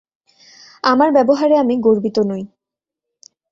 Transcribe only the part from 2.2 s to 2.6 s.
নই।